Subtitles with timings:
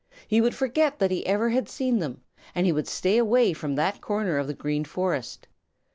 [0.27, 2.21] He would forget that he ever had seen them,
[2.55, 5.47] and he would stay away from that corner of the Green Forest.